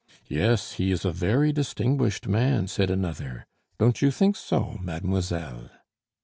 [0.29, 3.45] "Yes, he is a very distinguished man," said another,
[3.77, 5.69] "don't you think so, mademoiselle?"